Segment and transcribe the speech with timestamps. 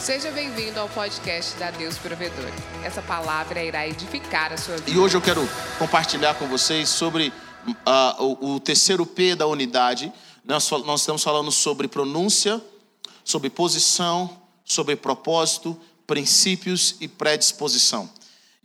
[0.00, 2.50] Seja bem-vindo ao podcast da Deus Provedor.
[2.82, 4.90] Essa palavra irá edificar a sua vida.
[4.90, 5.46] E hoje eu quero
[5.78, 7.30] compartilhar com vocês sobre
[7.68, 10.10] uh, o, o, terceiro P da unidade.
[10.42, 12.58] Nós, nós estamos falando sobre pronúncia,
[13.22, 18.08] sobre posição, sobre propósito, princípios e predisposição.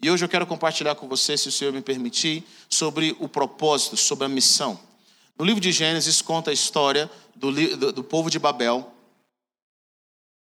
[0.01, 3.97] E hoje eu quero compartilhar com você, se o Senhor me permitir, sobre o propósito,
[3.97, 4.79] sobre a missão.
[5.37, 8.94] No livro de Gênesis conta a história do, do, do povo de Babel,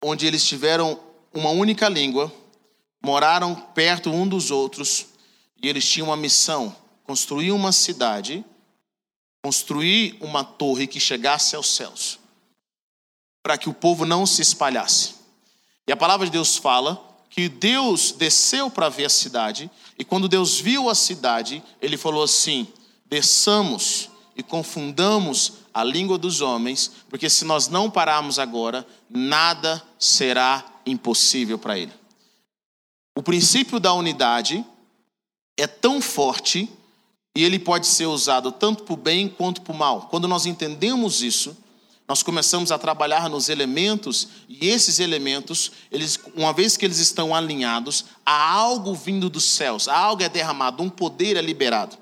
[0.03, 0.99] onde eles tiveram
[1.33, 2.31] uma única língua,
[3.01, 5.07] moraram perto um dos outros,
[5.61, 8.45] e eles tinham uma missão: construir uma cidade,
[9.41, 12.19] construir uma torre que chegasse aos céus,
[13.41, 15.15] para que o povo não se espalhasse.
[15.87, 20.27] E a palavra de Deus fala que Deus desceu para ver a cidade, e quando
[20.27, 22.67] Deus viu a cidade, ele falou assim:
[23.05, 30.63] desçamos e confundamos a língua dos homens, porque se nós não pararmos agora, nada será
[30.85, 31.91] impossível para ele.
[33.15, 34.63] O princípio da unidade
[35.57, 36.69] é tão forte
[37.35, 40.07] e ele pode ser usado tanto para o bem quanto para o mal.
[40.09, 41.57] Quando nós entendemos isso,
[42.07, 47.33] nós começamos a trabalhar nos elementos e esses elementos, eles, uma vez que eles estão
[47.33, 51.97] alinhados, há algo vindo dos céus, há algo é derramado, um poder é liberado.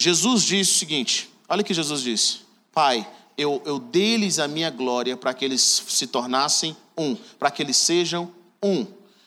[0.00, 2.47] Jesus disse o seguinte: olha o que Jesus disse.
[2.78, 3.04] Pai,
[3.36, 7.76] eu, eu dei-lhes a minha glória para que eles se tornassem um, para que eles
[7.76, 8.86] sejam um.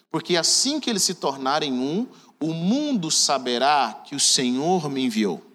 [0.09, 2.07] Porque assim que eles se tornarem um,
[2.39, 5.45] o mundo saberá que o Senhor me enviou.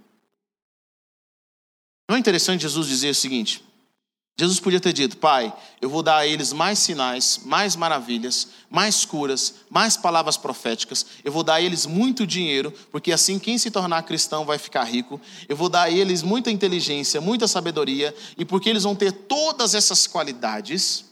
[2.06, 3.64] Não é interessante Jesus dizer o seguinte:
[4.38, 9.02] Jesus podia ter dito, Pai, eu vou dar a eles mais sinais, mais maravilhas, mais
[9.02, 13.70] curas, mais palavras proféticas, eu vou dar a eles muito dinheiro, porque assim quem se
[13.70, 18.44] tornar cristão vai ficar rico, eu vou dar a eles muita inteligência, muita sabedoria, e
[18.44, 21.06] porque eles vão ter todas essas qualidades,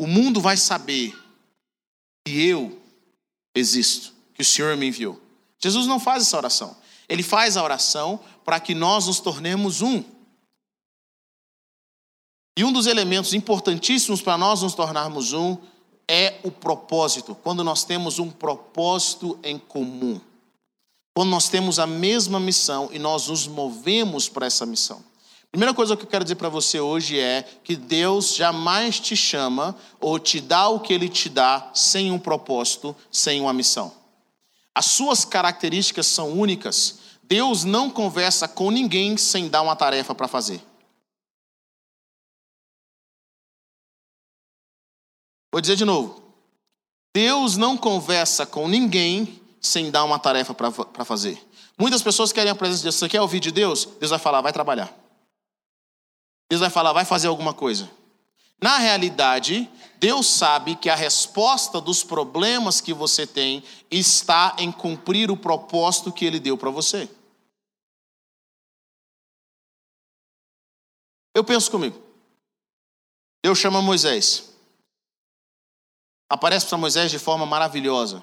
[0.00, 1.14] o mundo vai saber
[2.26, 2.80] que eu
[3.54, 5.20] existo, que o Senhor me enviou.
[5.58, 6.74] Jesus não faz essa oração,
[7.06, 10.02] ele faz a oração para que nós nos tornemos um.
[12.56, 15.56] E um dos elementos importantíssimos para nós nos tornarmos um
[16.08, 17.34] é o propósito.
[17.34, 20.20] Quando nós temos um propósito em comum.
[21.14, 25.02] Quando nós temos a mesma missão e nós nos movemos para essa missão.
[25.50, 29.76] Primeira coisa que eu quero dizer para você hoje é que Deus jamais te chama
[30.00, 33.92] ou te dá o que Ele te dá sem um propósito, sem uma missão.
[34.72, 36.98] As suas características são únicas.
[37.24, 40.62] Deus não conversa com ninguém sem dar uma tarefa para fazer.
[45.52, 46.20] Vou dizer de novo.
[47.14, 51.44] Deus não conversa com ninguém sem dar uma tarefa para fazer.
[51.76, 52.94] Muitas pessoas querem a presença de Deus.
[52.94, 53.84] Você quer ouvir de Deus?
[53.98, 54.96] Deus vai falar, vai trabalhar.
[56.48, 57.90] Deus vai falar, vai fazer alguma coisa.
[58.62, 59.68] Na realidade,
[59.98, 66.12] Deus sabe que a resposta dos problemas que você tem está em cumprir o propósito
[66.12, 67.08] que Ele deu para você.
[71.34, 71.98] Eu penso comigo.
[73.42, 74.49] Deus chama Moisés
[76.30, 78.22] aparece para Moisés de forma maravilhosa.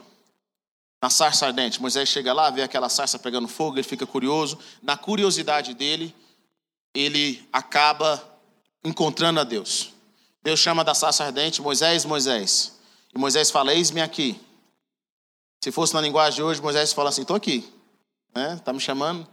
[1.04, 1.80] Na sarça ardente.
[1.82, 4.58] Moisés chega lá, vê aquela sarça pegando fogo, ele fica curioso.
[4.82, 6.16] Na curiosidade dele,
[6.96, 8.24] ele acaba
[8.84, 9.94] encontrando a Deus.
[10.42, 12.80] Deus chama da sarça ardente, Moisés, Moisés.
[13.14, 14.40] E Moisés fala: Eis-me aqui.
[15.64, 17.72] Se fosse na linguagem de hoje, Moisés fala assim: Estou aqui.
[18.30, 18.62] Está né?
[18.64, 19.28] Tá me chamando?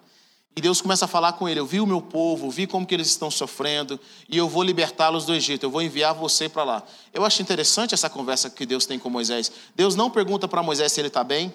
[0.57, 2.95] E Deus começa a falar com ele: Eu vi o meu povo, vi como que
[2.95, 3.99] eles estão sofrendo,
[4.29, 6.83] e eu vou libertá-los do Egito, eu vou enviar você para lá.
[7.13, 9.51] Eu acho interessante essa conversa que Deus tem com Moisés.
[9.75, 11.53] Deus não pergunta para Moisés se ele está bem,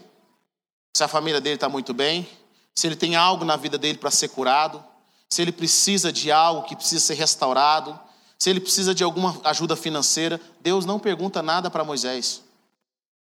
[0.96, 2.28] se a família dele está muito bem,
[2.76, 4.84] se ele tem algo na vida dele para ser curado,
[5.30, 7.98] se ele precisa de algo que precisa ser restaurado,
[8.38, 10.42] se ele precisa de alguma ajuda financeira.
[10.60, 12.44] Deus não pergunta nada para Moisés.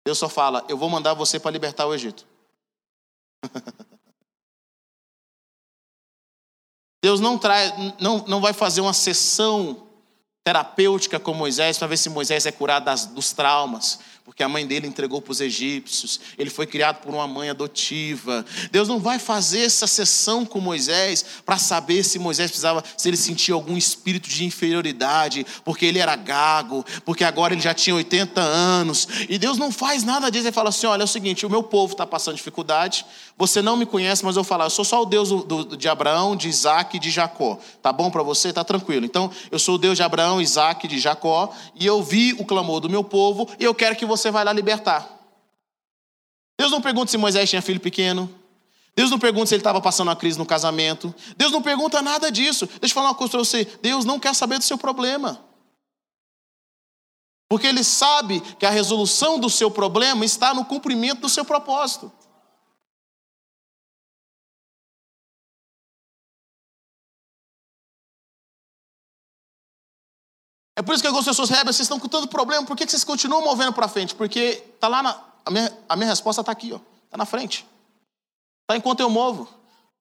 [0.06, 2.26] Deus só fala: Eu vou mandar você para libertar o Egito.
[7.06, 9.84] Deus não, traz, não, não vai fazer uma sessão
[10.44, 14.66] terapêutica com Moisés para ver se Moisés é curado das, dos traumas porque a mãe
[14.66, 18.44] dele entregou para os egípcios, ele foi criado por uma mãe adotiva.
[18.72, 23.18] Deus não vai fazer essa sessão com Moisés para saber se Moisés precisava, se ele
[23.18, 28.42] sentia algum espírito de inferioridade, porque ele era gago, porque agora ele já tinha 80
[28.42, 29.08] anos.
[29.30, 31.62] E Deus não faz nada disso, ele fala assim: olha, é o seguinte, o meu
[31.62, 33.06] povo está passando dificuldade,
[33.38, 35.88] você não me conhece, mas eu falo, eu sou só o Deus do, do, de
[35.88, 37.60] Abraão, de Isaac e de Jacó.
[37.80, 38.52] Tá bom para você?
[38.52, 39.06] Tá tranquilo.
[39.06, 42.46] Então, eu sou o Deus de Abraão, Isaac e de Jacó, e eu vi o
[42.46, 45.10] clamor do meu povo, e eu quero que você você vai lá libertar.
[46.58, 48.30] Deus não pergunta se Moisés tinha filho pequeno.
[48.96, 51.14] Deus não pergunta se ele estava passando uma crise no casamento.
[51.36, 52.66] Deus não pergunta nada disso.
[52.66, 53.66] Deixa eu falar uma coisa para você.
[53.82, 55.44] Deus não quer saber do seu problema.
[57.50, 62.12] Porque ele sabe que a resolução do seu problema está no cumprimento do seu propósito.
[70.76, 73.04] É por isso que algumas pessoas, Heber, vocês estão com tanto problema, por que vocês
[73.04, 74.14] continuam movendo para frente?
[74.14, 76.74] Porque está lá, na, a, minha, a minha resposta está aqui,
[77.06, 77.66] está na frente.
[78.64, 79.48] Está enquanto eu movo,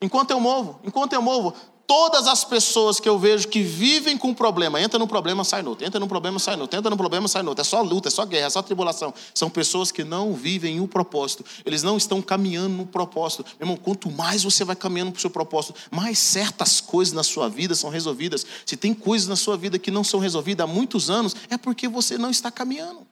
[0.03, 1.55] enquanto eu movo, enquanto eu movo.
[1.87, 5.71] Todas as pessoas que eu vejo que vivem com problema, entra no problema, sai no
[5.71, 7.61] outro, entra no problema, sai no outro, entra no problema, sai no outro.
[7.61, 9.13] É só luta, é só guerra, é só tribulação.
[9.35, 11.45] São pessoas que não vivem o propósito.
[11.65, 13.45] Eles não estão caminhando no propósito.
[13.59, 17.23] Meu irmão, quanto mais você vai caminhando para o seu propósito, mais certas coisas na
[17.23, 18.47] sua vida são resolvidas.
[18.65, 21.87] Se tem coisas na sua vida que não são resolvidas há muitos anos, é porque
[21.87, 23.07] você não está caminhando.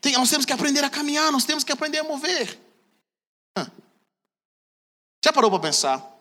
[0.00, 2.58] Tem, nós temos que aprender a caminhar, nós temos que aprender a mover.
[5.24, 6.13] Já parou para pensar?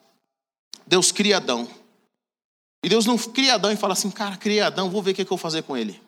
[0.86, 1.68] Deus cria Adão.
[2.84, 5.22] E Deus não cria Adão e fala assim, cara, cria Adão, vou ver o que,
[5.22, 6.02] é que eu vou fazer com ele.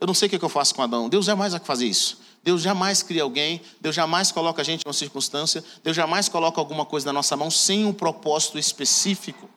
[0.00, 1.08] Eu não sei o que, é que eu faço com Adão.
[1.08, 2.18] Deus jamais vai fazer isso.
[2.42, 6.60] Deus jamais cria alguém, Deus jamais coloca a gente em uma circunstância, Deus jamais coloca
[6.60, 9.48] alguma coisa na nossa mão sem um propósito específico.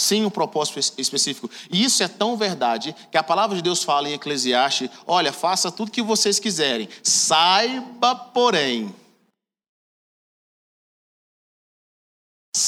[0.00, 1.48] Sem um propósito específico.
[1.70, 5.70] E isso é tão verdade que a palavra de Deus fala em Eclesiastes: olha, faça
[5.70, 8.92] tudo que vocês quiserem, saiba, porém,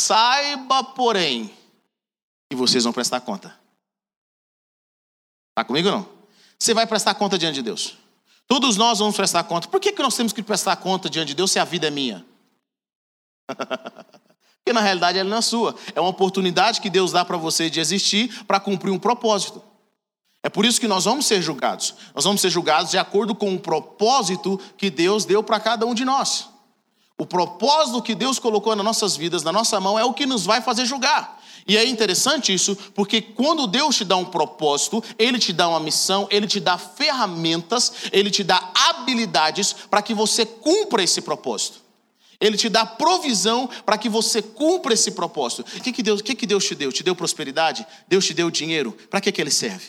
[0.06, 1.50] Saiba, porém,
[2.48, 3.48] que vocês vão prestar conta.
[5.50, 6.08] Está comigo não?
[6.56, 7.96] Você vai prestar conta diante de Deus.
[8.46, 9.66] Todos nós vamos prestar conta.
[9.66, 11.90] Por que, que nós temos que prestar conta diante de Deus se a vida é
[11.90, 12.24] minha?
[13.50, 15.74] Porque na realidade ela não é sua.
[15.92, 19.60] É uma oportunidade que Deus dá para você de existir para cumprir um propósito.
[20.40, 21.96] É por isso que nós vamos ser julgados.
[22.14, 25.94] Nós vamos ser julgados de acordo com o propósito que Deus deu para cada um
[25.94, 26.48] de nós.
[27.18, 30.44] O propósito que Deus colocou nas nossas vidas, na nossa mão, é o que nos
[30.44, 31.42] vai fazer julgar.
[31.66, 35.80] E é interessante isso, porque quando Deus te dá um propósito, Ele te dá uma
[35.80, 41.86] missão, Ele te dá ferramentas, Ele te dá habilidades para que você cumpra esse propósito.
[42.38, 45.62] Ele te dá provisão para que você cumpra esse propósito.
[45.76, 46.92] O que, que, Deus, que, que Deus te deu?
[46.92, 47.86] Te deu prosperidade?
[48.06, 48.92] Deus te deu dinheiro?
[49.10, 49.86] Para que, que ele serve?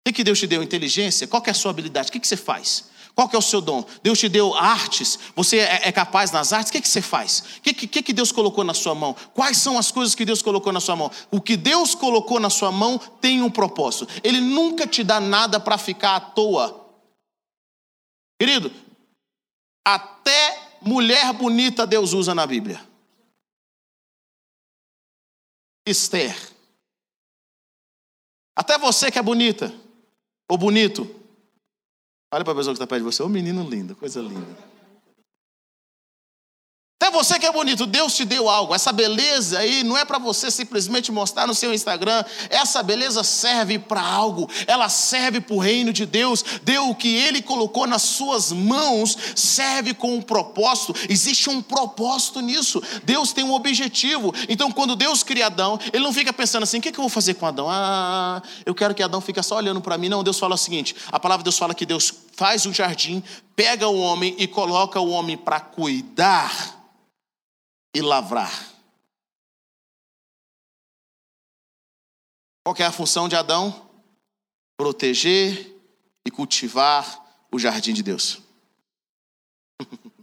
[0.00, 0.62] O que, que Deus te deu?
[0.62, 1.28] Inteligência?
[1.28, 2.08] Qual é a sua habilidade?
[2.08, 2.89] O que, que você faz?
[3.14, 3.84] Qual que é o seu dom?
[4.02, 7.44] Deus te deu artes, você é, é capaz nas artes, o que, que você faz?
[7.58, 9.14] O que, que, que Deus colocou na sua mão?
[9.34, 11.10] Quais são as coisas que Deus colocou na sua mão?
[11.30, 14.08] O que Deus colocou na sua mão tem um propósito.
[14.22, 16.88] Ele nunca te dá nada para ficar à toa.
[18.40, 18.72] Querido,
[19.86, 22.80] até mulher bonita Deus usa na Bíblia.
[25.86, 26.36] Esther.
[28.56, 29.74] Até você que é bonita,
[30.48, 31.19] ou bonito,
[32.32, 33.22] Olha para a pessoa que está perto de você.
[33.22, 34.69] Ô menino lindo, coisa linda.
[37.02, 38.74] Até você que é bonito, Deus te deu algo.
[38.74, 42.22] Essa beleza aí não é para você simplesmente mostrar no seu Instagram.
[42.50, 44.50] Essa beleza serve para algo.
[44.66, 46.44] Ela serve para o reino de Deus.
[46.62, 50.94] Deu o que Ele colocou nas suas mãos, serve com um propósito.
[51.08, 52.82] Existe um propósito nisso.
[53.02, 54.34] Deus tem um objetivo.
[54.46, 57.04] Então, quando Deus cria Adão, Ele não fica pensando assim: o que, é que eu
[57.04, 57.66] vou fazer com Adão?
[57.70, 60.10] Ah, eu quero que Adão fique só olhando para mim.
[60.10, 63.22] Não, Deus fala o seguinte: a palavra de Deus fala que Deus faz um jardim,
[63.56, 66.78] pega o homem e coloca o homem para cuidar
[67.94, 68.52] e lavrar.
[72.64, 73.90] Qual é a função de Adão?
[74.76, 75.76] Proteger
[76.24, 78.40] e cultivar o jardim de Deus.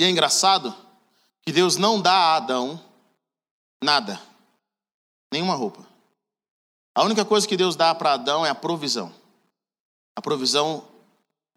[0.00, 0.74] e é engraçado
[1.42, 2.82] que Deus não dá a Adão
[3.82, 4.20] nada,
[5.32, 5.86] nenhuma roupa.
[6.94, 9.14] A única coisa que Deus dá para Adão é a provisão.
[10.16, 10.88] A provisão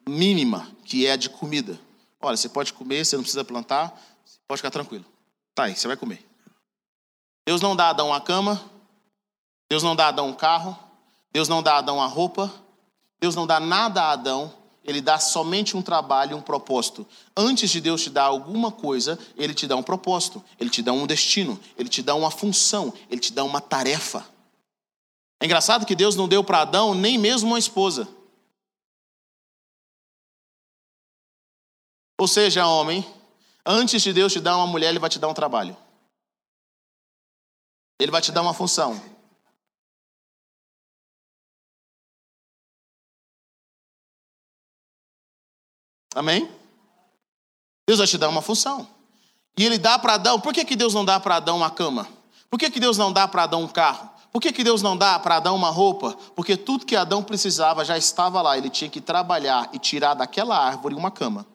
[0.07, 1.79] mínima, que é a de comida.
[2.21, 3.97] Olha, você pode comer, você não precisa plantar,
[4.47, 5.05] pode ficar tranquilo.
[5.55, 6.25] Tá aí, você vai comer.
[7.47, 8.61] Deus não dá a Adão uma cama,
[9.69, 10.77] Deus não dá a Adão um carro,
[11.31, 12.51] Deus não dá a Adão uma roupa,
[13.19, 17.05] Deus não dá nada a Adão, ele dá somente um trabalho, um propósito.
[17.35, 20.91] Antes de Deus te dar alguma coisa, ele te dá um propósito, ele te dá
[20.91, 24.25] um destino, ele te dá uma função, ele te dá uma tarefa.
[25.39, 28.07] É engraçado que Deus não deu para Adão nem mesmo uma esposa.
[32.19, 33.05] Ou seja, homem,
[33.65, 35.75] antes de Deus te dar uma mulher, Ele vai te dar um trabalho.
[37.97, 39.01] Ele vai te dar uma função.
[46.13, 46.51] Amém?
[47.87, 48.85] Deus vai te dar uma função.
[49.57, 50.41] E Ele dá para Adão.
[50.41, 52.05] Por que, que Deus não dá para Adão uma cama?
[52.49, 54.09] Por que, que Deus não dá para Adão um carro?
[54.29, 56.11] Por que, que Deus não dá para Adão uma roupa?
[56.35, 58.57] Porque tudo que Adão precisava já estava lá.
[58.57, 61.47] Ele tinha que trabalhar e tirar daquela árvore uma cama.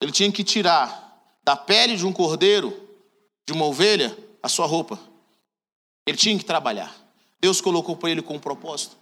[0.00, 1.10] Ele tinha que tirar
[1.42, 2.76] da pele de um cordeiro,
[3.46, 4.16] de uma ovelha?
[4.42, 4.98] A sua roupa.
[6.06, 6.94] Ele tinha que trabalhar.
[7.40, 8.96] Deus colocou para ele com um propósito.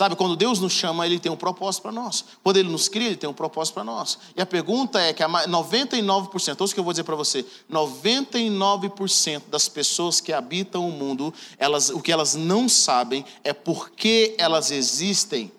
[0.00, 2.24] Sabe, quando Deus nos chama, Ele tem um propósito para nós.
[2.42, 4.18] Quando Ele nos cria, Ele tem um propósito para nós.
[4.34, 9.42] E a pergunta é que 99%, ouça o que eu vou dizer para você, 99%
[9.50, 14.34] das pessoas que habitam o mundo, elas, o que elas não sabem é por que
[14.38, 15.52] elas existem.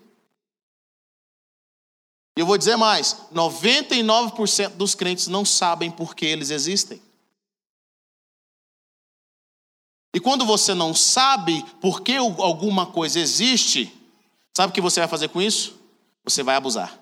[2.37, 7.01] E eu vou dizer mais, 99% dos crentes não sabem por que eles existem.
[10.13, 13.97] E quando você não sabe por que alguma coisa existe,
[14.55, 15.79] Sabe o que você vai fazer com isso?
[16.23, 16.99] Você vai abusar.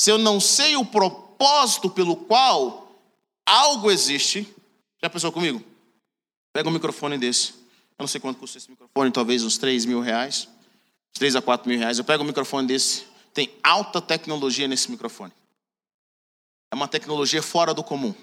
[0.00, 2.92] Se eu não sei o propósito pelo qual
[3.46, 4.52] algo existe,
[5.02, 5.62] já pensou comigo?
[6.52, 7.52] Pega um microfone desse.
[7.96, 10.48] Eu não sei quanto custa esse microfone, talvez uns 3 mil reais.
[11.14, 11.98] 3 a 4 mil reais.
[11.98, 13.06] Eu pego um microfone desse.
[13.32, 15.32] Tem alta tecnologia nesse microfone.
[16.70, 18.14] É uma tecnologia fora do comum.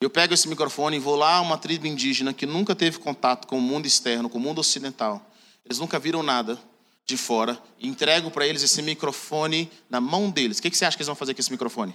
[0.00, 3.46] Eu pego esse microfone e vou lá a uma tribo indígena que nunca teve contato
[3.46, 5.24] com o mundo externo, com o mundo ocidental.
[5.64, 6.58] Eles nunca viram nada
[7.04, 7.60] de fora.
[7.78, 10.58] E entrego para eles esse microfone na mão deles.
[10.58, 11.94] O que, você acha que eles vão fazer com esse microfone?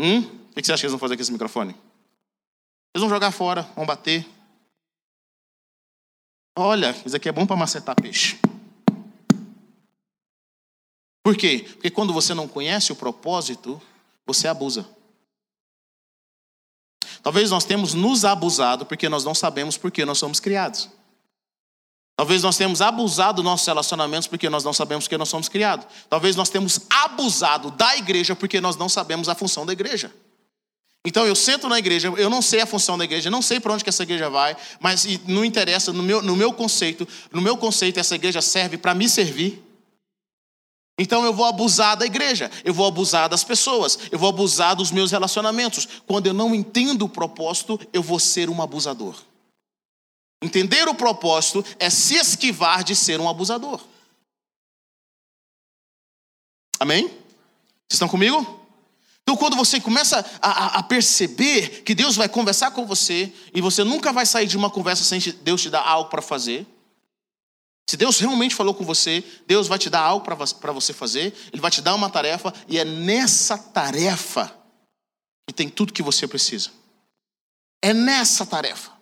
[0.00, 0.20] Hum?
[0.20, 1.70] O que, você acha que eles vão fazer com esse microfone?
[2.94, 4.26] Eles vão jogar fora, vão bater.
[6.60, 8.36] Olha, isso aqui é bom para macetar peixe.
[11.22, 11.64] Por quê?
[11.74, 13.80] Porque quando você não conhece o propósito,
[14.26, 14.84] você abusa.
[17.22, 20.88] Talvez nós temos nos abusado porque nós não sabemos por que nós somos criados.
[22.16, 25.48] Talvez nós tenhamos abusado dos nossos relacionamentos porque nós não sabemos por que nós somos
[25.48, 25.86] criados.
[26.10, 30.12] Talvez nós temos abusado da igreja porque nós não sabemos a função da igreja.
[31.04, 33.72] Então eu sento na igreja, eu não sei a função da igreja, não sei para
[33.72, 37.56] onde que essa igreja vai, mas não interessa, no meu, no meu conceito, no meu
[37.56, 39.64] conceito, essa igreja serve para me servir.
[40.98, 44.90] Então eu vou abusar da igreja, eu vou abusar das pessoas, eu vou abusar dos
[44.90, 45.86] meus relacionamentos.
[46.06, 49.14] Quando eu não entendo o propósito, eu vou ser um abusador.
[50.42, 53.80] Entender o propósito é se esquivar de ser um abusador.
[56.80, 57.06] Amém?
[57.06, 58.57] Vocês estão comigo?
[59.28, 63.84] Então, quando você começa a, a, perceber que Deus vai conversar com você, e você
[63.84, 66.66] nunca vai sair de uma conversa sem Deus te dar algo para fazer,
[67.86, 71.60] se Deus realmente falou com você, Deus vai te dar algo para você fazer, Ele
[71.60, 74.50] vai te dar uma tarefa, e é nessa tarefa
[75.46, 76.70] que tem tudo que você precisa.
[77.82, 78.92] É nessa tarefa.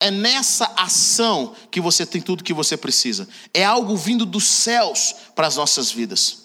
[0.00, 3.28] É nessa ação que você tem tudo que você precisa.
[3.52, 6.43] É algo vindo dos céus para as nossas vidas.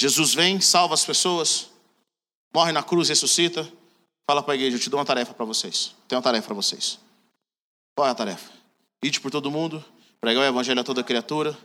[0.00, 1.70] Jesus vem, salva as pessoas,
[2.54, 3.70] morre na cruz, ressuscita,
[4.26, 5.94] fala para a igreja: Eu te dou uma tarefa para vocês.
[6.08, 6.98] Tenho uma tarefa para vocês.
[7.96, 8.50] Qual é a tarefa?
[9.02, 9.84] Ide por todo mundo,
[10.20, 11.56] pregar o evangelho a toda criatura,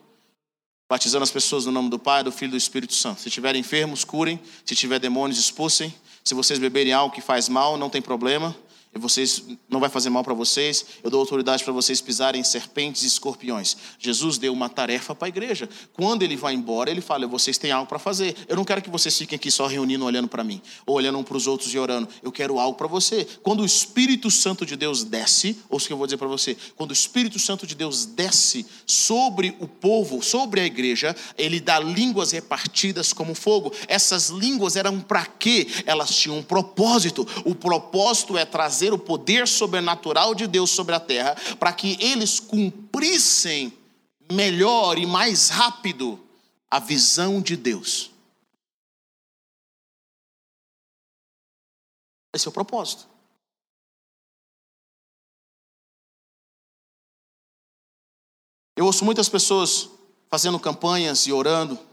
[0.89, 3.21] batizando as pessoas no nome do Pai, do Filho e do Espírito Santo.
[3.21, 4.39] Se tiverem enfermos, curem.
[4.65, 5.93] Se tiver demônios, expulsem.
[6.23, 8.55] Se vocês beberem algo que faz mal, não tem problema
[8.97, 10.85] vocês não vai fazer mal para vocês.
[11.03, 13.77] Eu dou autoridade para vocês pisarem serpentes e escorpiões.
[13.99, 15.69] Jesus deu uma tarefa para a igreja.
[15.93, 18.35] Quando ele vai embora, ele fala: vocês têm algo para fazer.
[18.47, 21.23] Eu não quero que vocês fiquem aqui só reunindo, olhando para mim, ou olhando um
[21.23, 22.07] para os outros e orando.
[22.21, 23.25] Eu quero algo para você.
[23.43, 26.55] Quando o Espírito Santo de Deus desce, ouça o que eu vou dizer para você.
[26.75, 31.79] Quando o Espírito Santo de Deus desce sobre o povo, sobre a igreja, ele dá
[31.79, 33.71] línguas repartidas como fogo.
[33.87, 35.67] Essas línguas eram para quê?
[35.85, 37.27] Elas tinham um propósito.
[37.45, 42.39] O propósito é trazer o poder sobrenatural de Deus sobre a terra, para que eles
[42.39, 43.77] cumprissem
[44.31, 46.19] melhor e mais rápido
[46.69, 48.11] a visão de Deus.
[52.33, 53.07] Esse é o propósito.
[58.75, 59.89] Eu ouço muitas pessoas
[60.29, 61.86] fazendo campanhas e orando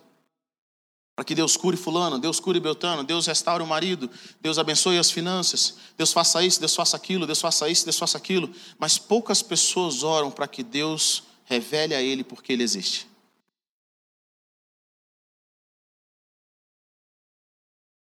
[1.15, 5.11] para que Deus cure fulano, Deus cure Beltano, Deus restaure o marido, Deus abençoe as
[5.11, 8.53] finanças, Deus faça isso, Deus faça aquilo, Deus faça isso, Deus faça aquilo.
[8.79, 13.07] Mas poucas pessoas oram para que Deus revele a ele porque ele existe.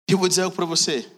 [0.07, 1.09] Eu vou dizer algo para você.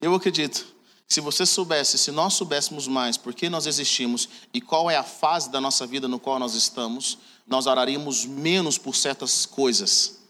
[0.00, 0.74] Eu acredito
[1.08, 5.04] se você soubesse, se nós soubéssemos mais por que nós existimos e qual é a
[5.04, 10.25] fase da nossa vida no qual nós estamos, nós oraríamos menos por certas coisas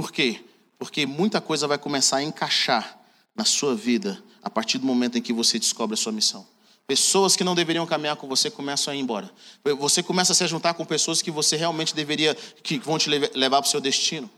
[0.00, 0.42] por quê?
[0.78, 2.98] Porque muita coisa vai começar a encaixar
[3.36, 6.46] na sua vida a partir do momento em que você descobre a sua missão.
[6.86, 9.30] Pessoas que não deveriam caminhar com você começam a ir embora.
[9.78, 13.60] Você começa a se juntar com pessoas que você realmente deveria, que vão te levar
[13.60, 14.28] para o seu destino.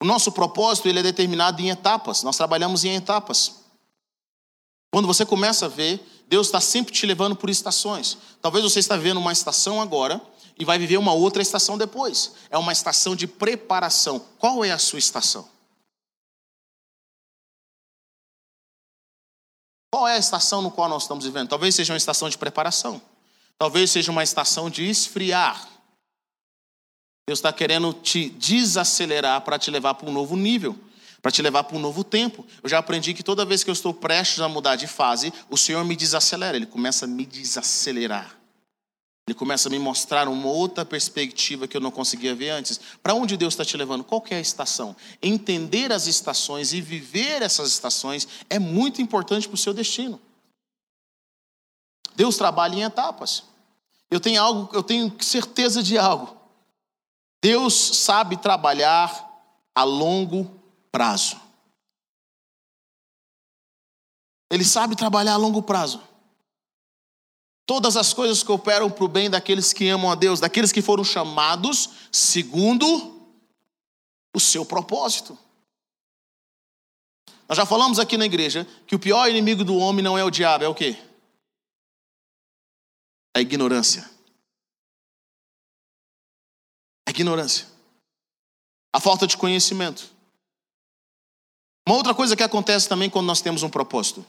[0.00, 2.22] O nosso propósito ele é determinado em etapas.
[2.22, 3.60] Nós trabalhamos em etapas.
[4.90, 8.16] Quando você começa a ver, Deus está sempre te levando por estações.
[8.40, 10.18] Talvez você está vivendo uma estação agora,
[10.58, 12.32] e vai viver uma outra estação depois.
[12.50, 14.20] É uma estação de preparação.
[14.38, 15.48] Qual é a sua estação?
[19.92, 21.48] Qual é a estação no qual nós estamos vivendo?
[21.48, 23.00] Talvez seja uma estação de preparação.
[23.58, 25.68] Talvez seja uma estação de esfriar.
[27.28, 30.76] Deus está querendo te desacelerar para te levar para um novo nível,
[31.20, 32.44] para te levar para um novo tempo.
[32.62, 35.56] Eu já aprendi que toda vez que eu estou prestes a mudar de fase, o
[35.56, 38.41] Senhor me desacelera, Ele começa a me desacelerar.
[39.32, 42.78] Ele começa a me mostrar uma outra perspectiva que eu não conseguia ver antes.
[43.02, 44.04] Para onde Deus está te levando?
[44.04, 44.94] Qual é a estação?
[45.22, 50.20] Entender as estações e viver essas estações é muito importante para o seu destino.
[52.14, 53.44] Deus trabalha em etapas.
[54.10, 56.36] Eu tenho algo, eu tenho certeza de algo.
[57.42, 59.30] Deus sabe trabalhar
[59.74, 60.60] a longo
[60.90, 61.40] prazo.
[64.50, 66.02] Ele sabe trabalhar a longo prazo.
[67.64, 71.04] Todas as coisas cooperam para o bem daqueles que amam a Deus, daqueles que foram
[71.04, 73.30] chamados segundo
[74.34, 75.38] o seu propósito.
[77.48, 80.30] Nós já falamos aqui na igreja que o pior inimigo do homem não é o
[80.30, 80.96] diabo, é o quê?
[83.34, 84.10] A ignorância.
[87.06, 87.66] A ignorância.
[88.92, 90.10] A falta de conhecimento.
[91.86, 94.24] Uma outra coisa que acontece também quando nós temos um propósito.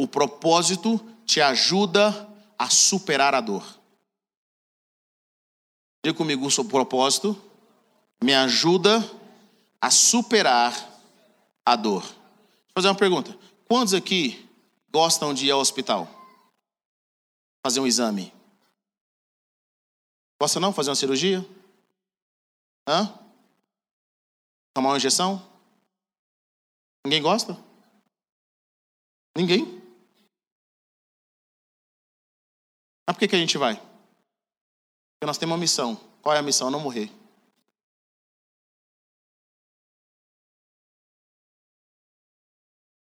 [0.00, 2.28] O propósito te ajuda
[2.58, 3.64] a superar a dor.
[6.04, 7.42] Diga comigo o seu propósito
[8.22, 8.98] me ajuda
[9.80, 10.72] a superar
[11.64, 12.02] a dor.
[12.02, 13.36] Vou fazer uma pergunta.
[13.68, 14.48] Quantos aqui
[14.90, 16.08] gostam de ir ao hospital?
[17.64, 18.32] Fazer um exame?
[20.40, 20.72] Gosta não?
[20.72, 21.44] Fazer uma cirurgia?
[22.88, 23.12] Hã?
[24.74, 25.44] Tomar uma injeção?
[27.04, 27.56] Ninguém gosta?
[29.36, 29.75] Ninguém?
[33.06, 33.76] Mas por que, que a gente vai?
[33.76, 35.96] Porque nós temos uma missão.
[36.20, 36.70] Qual é a missão?
[36.70, 37.10] Não morrer.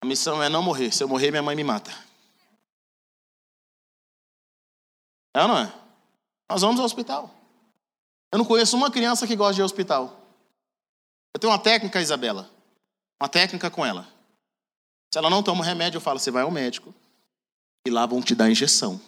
[0.03, 0.91] A missão é não morrer.
[0.91, 1.91] Se eu morrer, minha mãe me mata.
[5.33, 5.73] É ou não é?
[6.49, 7.33] Nós vamos ao hospital.
[8.31, 10.19] Eu não conheço uma criança que gosta de ir ao hospital.
[11.33, 12.49] Eu tenho uma técnica, Isabela.
[13.21, 14.07] Uma técnica com ela.
[15.13, 16.93] Se ela não toma remédio, eu falo: você vai ao médico
[17.85, 18.99] e lá vão te dar injeção.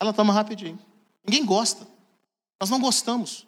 [0.00, 0.78] Ela toma rapidinho.
[1.24, 1.86] Ninguém gosta.
[2.60, 3.46] Nós não gostamos.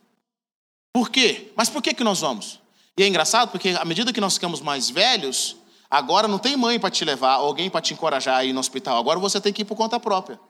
[0.92, 1.52] Por quê?
[1.56, 2.61] Mas por que, que nós vamos?
[2.96, 5.56] E é engraçado porque à medida que nós ficamos mais velhos,
[5.88, 8.98] agora não tem mãe para te levar, alguém para te encorajar a ir no hospital.
[8.98, 10.40] Agora você tem que ir por conta própria.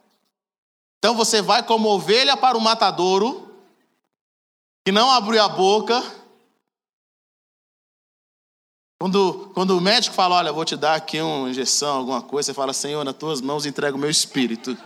[0.98, 3.54] Então você vai como ovelha para o matadouro,
[4.84, 6.02] que não abriu a boca.
[9.00, 12.54] Quando, quando o médico fala, olha, vou te dar aqui uma injeção, alguma coisa, você
[12.54, 14.76] fala, Senhor, nas tuas mãos entrego o meu espírito.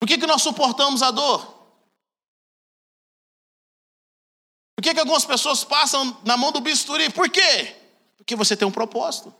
[0.00, 1.60] Por que, que nós suportamos a dor?
[4.74, 7.10] Por que, que algumas pessoas passam na mão do bisturi?
[7.10, 7.76] Por quê?
[8.16, 9.32] Porque você tem um propósito.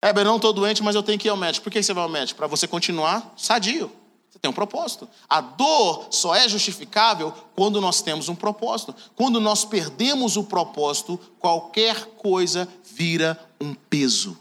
[0.00, 1.64] É, eu não estou doente, mas eu tenho que ir ao médico.
[1.64, 2.38] Por que você vai ao médico?
[2.38, 3.90] Para você continuar sadio.
[4.30, 5.08] Você tem um propósito.
[5.28, 8.94] A dor só é justificável quando nós temos um propósito.
[9.16, 14.38] Quando nós perdemos o propósito, qualquer coisa vira um peso.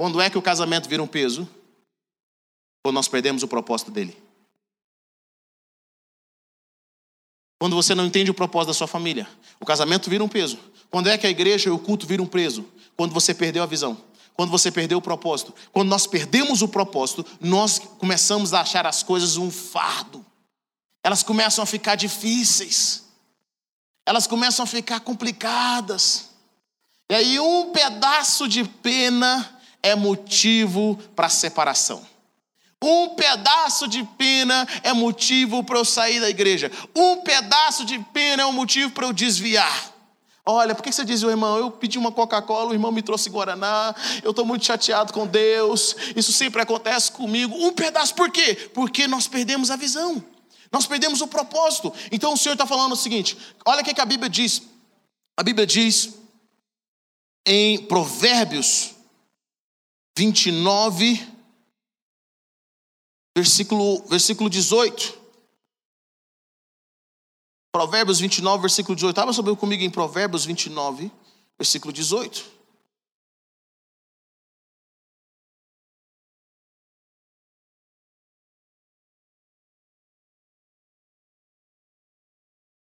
[0.00, 1.46] Quando é que o casamento vira um peso?
[2.82, 4.16] Quando nós perdemos o propósito dele.
[7.58, 9.28] Quando você não entende o propósito da sua família,
[9.60, 10.58] o casamento vira um peso.
[10.90, 12.64] Quando é que a igreja e o culto viram um peso?
[12.96, 14.02] Quando você perdeu a visão.
[14.32, 15.54] Quando você perdeu o propósito.
[15.70, 20.24] Quando nós perdemos o propósito, nós começamos a achar as coisas um fardo.
[21.04, 23.04] Elas começam a ficar difíceis.
[24.06, 26.30] Elas começam a ficar complicadas.
[27.10, 32.04] E aí um pedaço de pena é motivo para separação.
[32.82, 36.72] Um pedaço de pena é motivo para eu sair da igreja.
[36.96, 39.92] Um pedaço de pena é um motivo para eu desviar.
[40.46, 41.58] Olha, por que você diz, irmão?
[41.58, 45.94] Eu pedi uma Coca-Cola, o irmão me trouxe Guaraná, eu estou muito chateado com Deus,
[46.16, 47.54] isso sempre acontece comigo.
[47.54, 48.54] Um pedaço, por quê?
[48.72, 50.24] Porque nós perdemos a visão,
[50.72, 51.92] nós perdemos o propósito.
[52.10, 54.62] Então o Senhor está falando o seguinte: olha o que a Bíblia diz.
[55.36, 56.14] A Bíblia diz
[57.46, 58.94] em Provérbios
[60.20, 61.16] 29,
[63.34, 65.18] versículo, versículo 18.
[67.72, 69.10] Provérbios 29, versículo 18.
[69.12, 71.10] Estava sobre comigo em Provérbios 29,
[71.56, 72.60] versículo 18.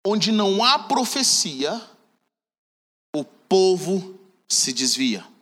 [0.08, 1.82] Onde não há profecia,
[3.14, 4.18] o povo
[4.48, 5.35] se desvia.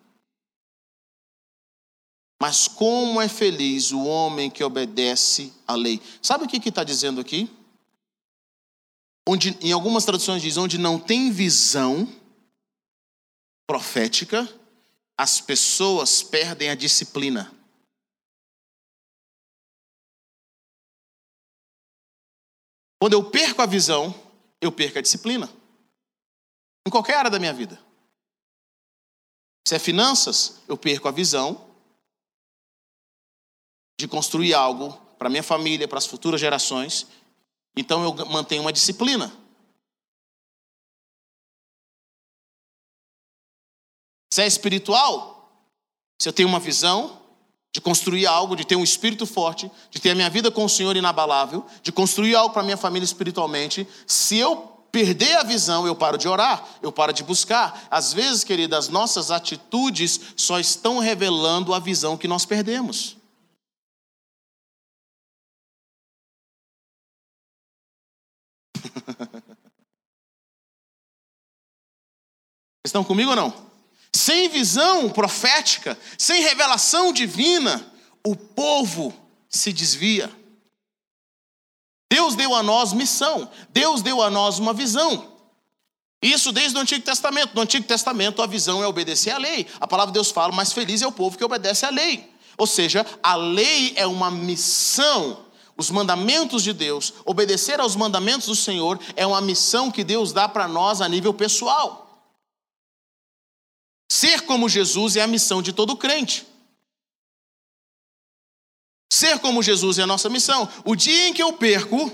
[2.43, 6.01] Mas como é feliz o homem que obedece à lei.
[6.21, 7.49] Sabe o que está dizendo aqui?
[9.25, 12.05] onde em algumas traduções diz onde não tem visão
[13.65, 14.45] profética,
[15.17, 17.49] as pessoas perdem a disciplina.
[22.99, 24.13] Quando eu perco a visão,
[24.59, 25.49] eu perco a disciplina.
[26.85, 27.81] Em qualquer área da minha vida.
[29.65, 31.72] Se é finanças, eu perco a visão
[33.99, 37.07] de construir algo para minha família, para as futuras gerações.
[37.75, 39.31] Então eu mantenho uma disciplina.
[44.31, 45.63] Se é espiritual,
[46.19, 47.21] se eu tenho uma visão
[47.71, 50.69] de construir algo, de ter um espírito forte, de ter a minha vida com o
[50.69, 55.95] Senhor inabalável, de construir algo para minha família espiritualmente, se eu perder a visão, eu
[55.95, 57.87] paro de orar, eu paro de buscar.
[57.89, 63.17] Às vezes, querida, as nossas atitudes só estão revelando a visão que nós perdemos.
[72.85, 73.71] Estão comigo ou não?
[74.11, 77.91] Sem visão profética, sem revelação divina,
[78.25, 79.13] o povo
[79.49, 80.31] se desvia.
[82.11, 85.33] Deus deu a nós missão, Deus deu a nós uma visão.
[86.21, 87.53] Isso desde o Antigo Testamento.
[87.53, 89.67] No Antigo Testamento, a visão é obedecer à lei.
[89.79, 92.31] A palavra de Deus fala, mas feliz é o povo que obedece à lei.
[92.57, 95.45] Ou seja, a lei é uma missão.
[95.75, 100.47] Os mandamentos de Deus, obedecer aos mandamentos do Senhor, é uma missão que Deus dá
[100.47, 102.03] para nós a nível pessoal.
[104.11, 106.45] Ser como Jesus é a missão de todo crente.
[109.11, 110.69] Ser como Jesus é a nossa missão.
[110.85, 112.11] O dia em que eu perco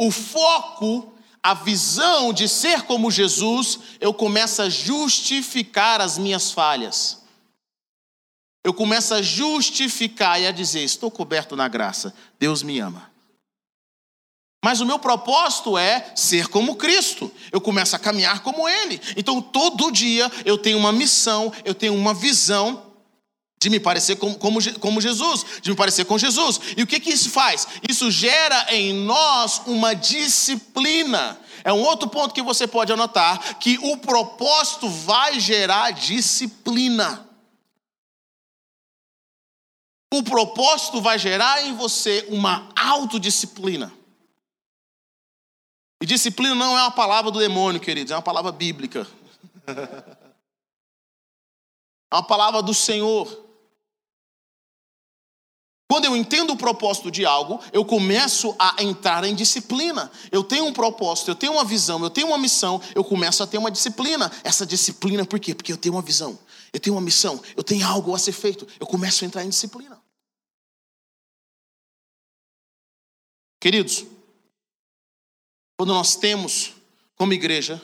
[0.00, 7.22] o foco, a visão de ser como Jesus, eu começo a justificar as minhas falhas.
[8.66, 13.08] Eu começo a justificar e a dizer: estou coberto na graça, Deus me ama.
[14.64, 17.30] Mas o meu propósito é ser como Cristo.
[17.52, 19.00] Eu começo a caminhar como Ele.
[19.16, 22.90] Então, todo dia eu tenho uma missão, eu tenho uma visão
[23.62, 26.60] de me parecer como, como, como, Jesus, de me parecer com Jesus.
[26.76, 27.68] E o que, que isso faz?
[27.88, 31.38] Isso gera em nós uma disciplina.
[31.62, 37.25] É um outro ponto que você pode anotar: que o propósito vai gerar disciplina.
[40.16, 43.92] O propósito vai gerar em você uma autodisciplina.
[46.00, 49.06] E disciplina não é uma palavra do demônio, queridos, é uma palavra bíblica.
[52.08, 53.26] É uma palavra do Senhor.
[55.90, 60.10] Quando eu entendo o propósito de algo, eu começo a entrar em disciplina.
[60.30, 63.46] Eu tenho um propósito, eu tenho uma visão, eu tenho uma missão, eu começo a
[63.46, 64.30] ter uma disciplina.
[64.44, 65.52] Essa disciplina, por quê?
[65.52, 66.38] Porque eu tenho uma visão,
[66.72, 68.68] eu tenho uma missão, eu tenho algo a ser feito.
[68.78, 70.00] Eu começo a entrar em disciplina.
[73.66, 74.06] Queridos,
[75.76, 76.74] quando nós temos
[77.16, 77.82] como igreja,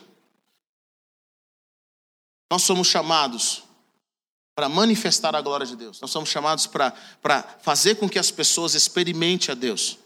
[2.48, 3.64] nós somos chamados
[4.54, 6.00] para manifestar a glória de Deus.
[6.00, 6.92] Nós somos chamados para,
[7.62, 9.98] fazer com que as pessoas experimentem a Deus.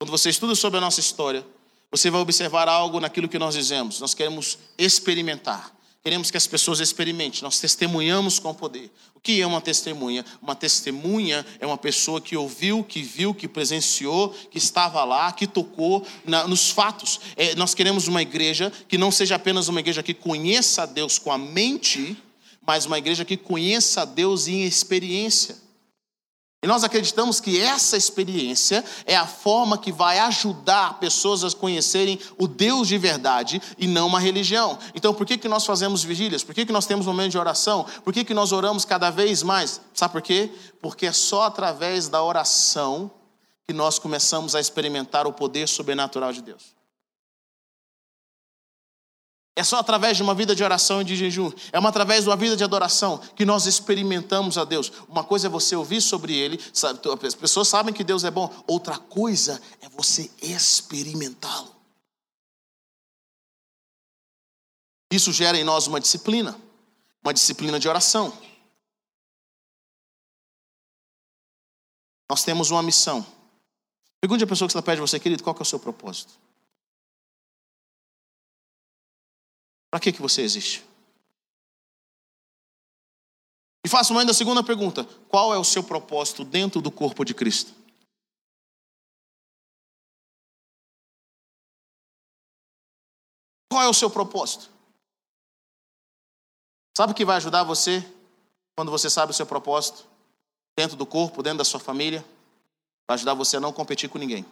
[0.00, 1.46] Quando você estuda sobre a nossa história,
[1.90, 4.00] você vai observar algo naquilo que nós dizemos.
[4.00, 5.76] Nós queremos experimentar.
[6.02, 7.42] Queremos que as pessoas experimentem.
[7.42, 8.90] Nós testemunhamos com poder.
[9.14, 10.24] O que é uma testemunha?
[10.42, 15.46] Uma testemunha é uma pessoa que ouviu, que viu, que presenciou, que estava lá, que
[15.46, 17.20] tocou na, nos fatos.
[17.36, 21.20] É, nós queremos uma igreja que não seja apenas uma igreja que conheça a Deus
[21.20, 22.16] com a mente,
[22.66, 25.56] mas uma igreja que conheça a Deus em experiência.
[26.64, 32.20] E nós acreditamos que essa experiência é a forma que vai ajudar pessoas a conhecerem
[32.38, 34.78] o Deus de verdade e não uma religião.
[34.94, 36.44] Então, por que, que nós fazemos vigílias?
[36.44, 37.84] Por que, que nós temos momentos de oração?
[38.04, 39.80] Por que, que nós oramos cada vez mais?
[39.92, 40.52] Sabe por quê?
[40.80, 43.10] Porque é só através da oração
[43.66, 46.81] que nós começamos a experimentar o poder sobrenatural de Deus.
[49.54, 52.30] É só através de uma vida de oração e de jejum, é uma através de
[52.30, 54.90] uma vida de adoração que nós experimentamos a Deus.
[55.08, 58.50] Uma coisa é você ouvir sobre Ele, sabe, as pessoas sabem que Deus é bom,
[58.66, 61.70] outra coisa é você experimentá-lo.
[65.12, 66.58] Isso gera em nós uma disciplina,
[67.22, 68.32] uma disciplina de oração.
[72.30, 73.26] Nós temos uma missão.
[74.18, 76.32] Pergunte a pessoa que está perto de você, querido, qual é o seu propósito?
[79.92, 80.82] Para que, que você existe?
[83.84, 87.34] E faço ainda a segunda pergunta: qual é o seu propósito dentro do corpo de
[87.34, 87.74] Cristo?
[93.70, 94.70] Qual é o seu propósito?
[96.96, 98.02] Sabe o que vai ajudar você
[98.74, 100.06] quando você sabe o seu propósito?
[100.74, 102.24] Dentro do corpo, dentro da sua família?
[103.06, 104.46] Vai ajudar você a não competir com ninguém.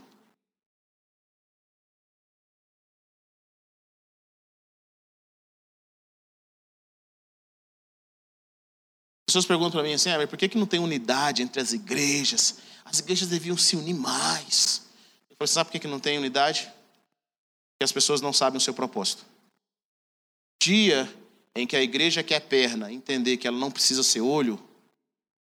[9.31, 12.59] Pessoas perguntam para mim assim, ah, por que, que não tem unidade entre as igrejas?
[12.85, 14.83] As igrejas deviam se unir mais.
[15.31, 16.63] Eu falei, sabe por que, que não tem unidade?
[16.63, 19.25] Porque as pessoas não sabem o seu propósito.
[20.61, 21.09] Dia
[21.55, 24.59] em que a igreja quer perna, entender que ela não precisa ser olho,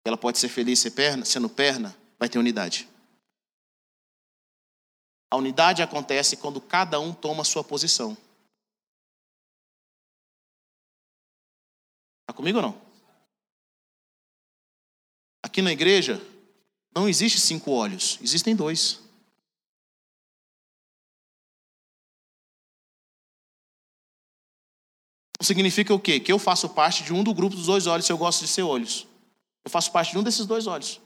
[0.05, 2.89] ela pode ser feliz ser perna, sendo perna, vai ter unidade.
[5.29, 8.17] A unidade acontece quando cada um toma a sua posição.
[12.23, 12.92] Está comigo ou não?
[15.53, 16.19] Aqui na igreja,
[16.97, 19.03] não existe cinco olhos, existem dois.
[25.43, 26.19] Significa o quê?
[26.19, 28.49] Que eu faço parte de um do grupo dos dois olhos, se eu gosto de
[28.49, 29.07] ser olhos.
[29.63, 31.03] Eu faço parte de um desses dois olhos.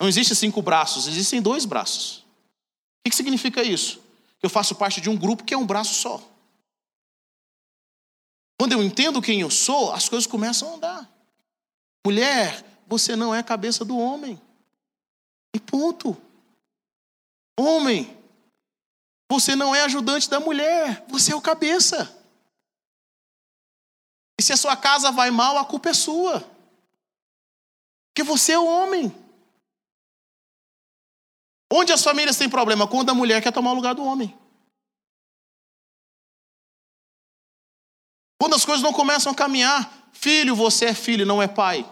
[0.00, 2.26] Não existe cinco braços, existem dois braços.
[3.06, 4.00] O que significa isso?
[4.40, 6.20] Que eu faço parte de um grupo que é um braço só.
[8.58, 11.11] Quando eu entendo quem eu sou, as coisas começam a andar.
[12.04, 14.40] Mulher, você não é a cabeça do homem.
[15.54, 16.20] E ponto.
[17.58, 18.18] Homem,
[19.30, 22.18] você não é ajudante da mulher, você é o cabeça.
[24.38, 26.40] E se a sua casa vai mal, a culpa é sua.
[28.08, 29.14] Porque você é o homem.
[31.72, 32.86] Onde as famílias têm problema?
[32.86, 34.38] Quando a mulher quer tomar o lugar do homem.
[38.38, 41.88] Quando as coisas não começam a caminhar, Filho, você é filho, não é pai.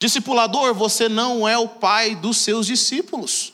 [0.00, 3.52] Discipulador, você não é o pai dos seus discípulos.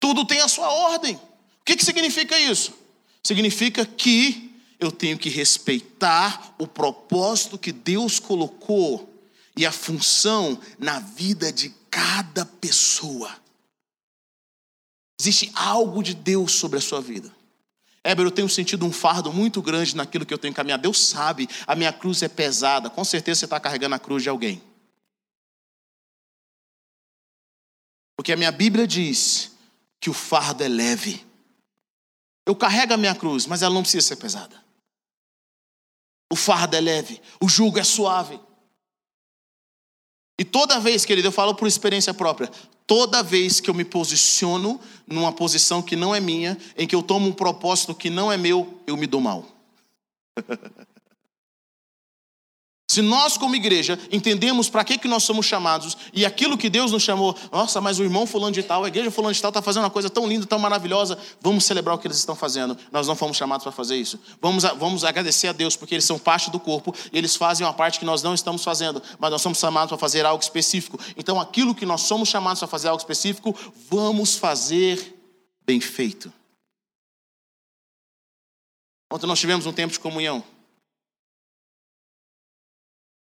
[0.00, 1.16] Tudo tem a sua ordem.
[1.16, 2.74] O que, que significa isso?
[3.22, 9.10] Significa que eu tenho que respeitar o propósito que Deus colocou
[9.56, 13.34] e a função na vida de cada pessoa.
[15.18, 17.34] Existe algo de Deus sobre a sua vida.
[18.04, 20.82] Éber, eu tenho sentido um fardo muito grande naquilo que eu tenho caminhado.
[20.82, 22.90] Deus sabe, a minha cruz é pesada.
[22.90, 24.62] Com certeza você está carregando a cruz de alguém.
[28.14, 29.52] Porque a minha Bíblia diz
[29.98, 31.26] que o fardo é leve.
[32.46, 34.62] Eu carrego a minha cruz, mas ela não precisa ser pesada.
[36.30, 38.38] O fardo é leve, o jugo é suave.
[40.38, 42.50] E toda vez, querido, eu falo por experiência própria,
[42.86, 47.02] toda vez que eu me posiciono numa posição que não é minha, em que eu
[47.02, 49.46] tomo um propósito que não é meu, eu me dou mal.
[52.94, 56.92] Se nós, como igreja, entendemos para que, que nós somos chamados e aquilo que Deus
[56.92, 59.60] nos chamou, nossa, mas o irmão fulano de tal, a igreja fulano de tal está
[59.60, 62.78] fazendo uma coisa tão linda, tão maravilhosa, vamos celebrar o que eles estão fazendo.
[62.92, 64.20] Nós não fomos chamados para fazer isso.
[64.40, 67.72] Vamos, vamos agradecer a Deus, porque eles são parte do corpo e eles fazem uma
[67.72, 70.96] parte que nós não estamos fazendo, mas nós somos chamados para fazer algo específico.
[71.16, 73.52] Então, aquilo que nós somos chamados para fazer algo específico,
[73.90, 75.18] vamos fazer
[75.66, 76.32] bem feito.
[79.12, 80.44] Ontem nós tivemos um tempo de comunhão.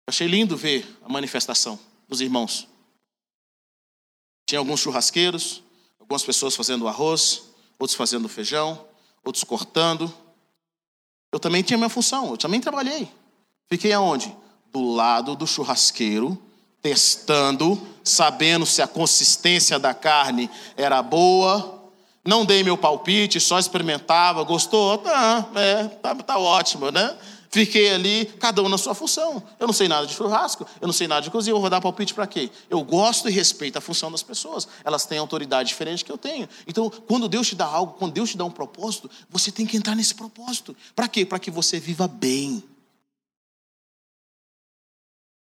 [0.10, 2.68] Achei lindo ver a manifestação dos irmãos.
[4.48, 5.62] Tinha alguns churrasqueiros,
[6.00, 7.44] algumas pessoas fazendo arroz,
[7.78, 8.88] outros fazendo feijão,
[9.24, 10.12] outros cortando.
[11.32, 13.08] Eu também tinha minha função, eu também trabalhei.
[13.68, 14.36] Fiquei aonde?
[14.74, 16.42] Do lado do churrasqueiro,
[16.82, 21.84] testando, sabendo se a consistência da carne era boa.
[22.26, 24.98] Não dei meu palpite, só experimentava, gostou?
[24.98, 27.16] Tá, é, tá, tá ótimo, né?
[27.52, 29.42] Fiquei ali, cada um na sua função.
[29.60, 31.82] Eu não sei nada de churrasco, eu não sei nada de cozinha, eu vou dar
[31.82, 32.52] palpite para quê?
[32.70, 34.68] Eu gosto e respeito a função das pessoas.
[34.84, 36.48] Elas têm autoridade diferente que eu tenho.
[36.68, 39.76] Então, quando Deus te dá algo, quando Deus te dá um propósito, você tem que
[39.76, 40.78] entrar nesse propósito.
[40.96, 41.26] Para quê?
[41.26, 42.64] Para que você viva bem.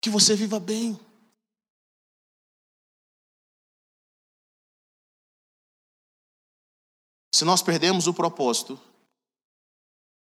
[0.01, 0.97] Que você viva bem.
[7.35, 8.79] Se nós perdemos o propósito,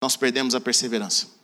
[0.01, 1.40] nós perdemos a perseverança.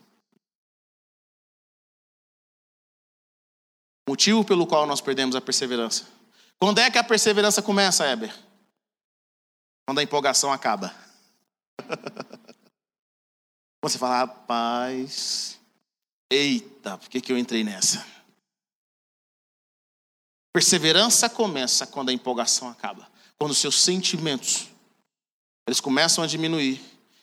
[4.08, 6.08] Motivo pelo qual nós perdemos a perseverança.
[6.58, 8.34] Quando é que a perseverança começa, Heber?
[9.86, 10.96] Quando a empolgação acaba.
[13.84, 15.60] Você fala, rapaz,
[16.32, 18.06] eita, por que, que eu entrei nessa?
[20.54, 23.10] Perseverança começa quando a empolgação acaba.
[23.38, 24.70] Quando os seus sentimentos,
[25.68, 26.82] eles começam a diminuir.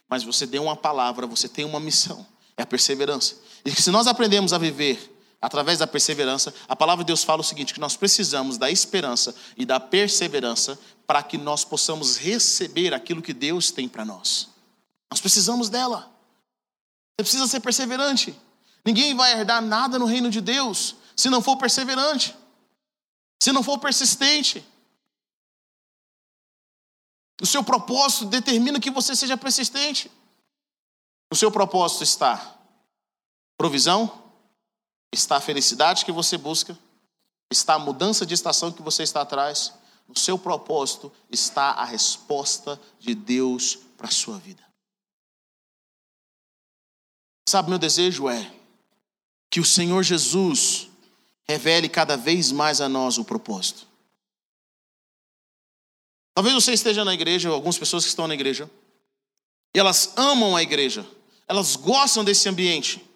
[0.09, 2.27] Mas você deu uma palavra, você tem uma missão.
[2.57, 3.37] É a perseverança.
[3.65, 5.14] E se nós aprendemos a viver
[5.45, 9.35] através da perseverança, a palavra de Deus fala o seguinte: que nós precisamos da esperança
[9.59, 14.49] e da perseverança para que nós possamos receber aquilo que Deus tem para nós.
[15.11, 16.11] Nós precisamos dela.
[17.13, 18.35] Você precisa ser perseverante.
[18.85, 22.35] Ninguém vai herdar nada no reino de Deus se não for perseverante,
[23.39, 24.67] se não for persistente.
[27.43, 30.11] O seu propósito determina que você seja persistente.
[31.31, 32.57] O seu propósito está
[33.59, 34.24] provisão?
[35.15, 36.77] Está a felicidade que você busca?
[37.51, 39.73] Está a mudança de estação que você está atrás?
[40.09, 44.63] No seu propósito está a resposta de Deus para a sua vida.
[47.49, 48.53] Sabe, meu desejo é
[49.49, 50.89] que o Senhor Jesus
[51.47, 53.87] revele cada vez mais a nós o propósito.
[56.35, 58.69] Talvez você esteja na igreja, algumas pessoas que estão na igreja,
[59.73, 61.07] e elas amam a igreja,
[61.47, 63.09] elas gostam desse ambiente,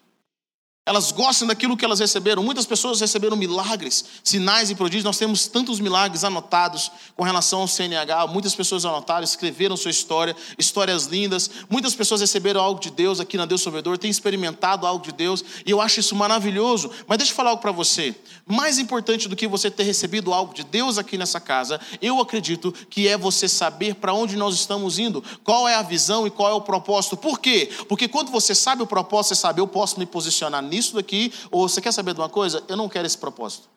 [0.89, 2.41] elas gostam daquilo que elas receberam.
[2.41, 5.03] Muitas pessoas receberam milagres, sinais e prodígios.
[5.03, 8.25] Nós temos tantos milagres anotados com relação ao CNH.
[8.25, 11.47] Muitas pessoas anotaram, escreveram sua história, histórias lindas.
[11.69, 15.45] Muitas pessoas receberam algo de Deus aqui na Deus Salvador, têm experimentado algo de Deus,
[15.63, 16.89] e eu acho isso maravilhoso.
[17.05, 18.15] Mas deixa eu falar algo para você.
[18.47, 22.73] Mais importante do que você ter recebido algo de Deus aqui nessa casa, eu acredito
[22.89, 26.49] que é você saber para onde nós estamos indo, qual é a visão e qual
[26.49, 27.15] é o propósito.
[27.15, 27.69] Por quê?
[27.87, 31.31] Porque quando você sabe o propósito, você sabe, eu posso me posicionar nisso isso daqui,
[31.51, 32.63] ou você quer saber de uma coisa?
[32.67, 33.69] Eu não quero esse propósito.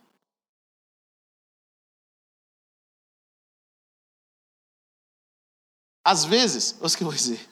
[6.05, 7.49] Às vezes, o que eu vou dizer,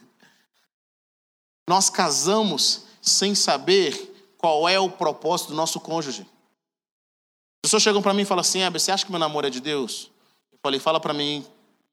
[1.69, 6.23] nós casamos sem saber qual é o propósito do nosso cônjuge.
[6.23, 9.51] As pessoas chegam para mim e falam assim: ah, você acha que meu namoro é
[9.51, 10.11] de Deus?
[10.51, 11.47] Eu falei: fala para mim,